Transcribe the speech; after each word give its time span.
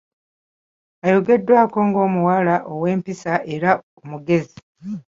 Ayogeddwako 1.05 1.77
ng’omuwala 1.87 2.55
ow’empisa 2.71 3.33
era 3.55 3.69
omugezi. 3.99 4.59